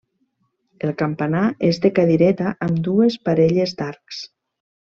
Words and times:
El 0.87 0.93
campanar 1.01 1.43
és 1.69 1.81
de 1.85 1.93
cadireta 1.99 2.55
amb 2.69 2.83
dues 2.91 3.19
parelles 3.29 3.77
d'arcs. 3.83 4.27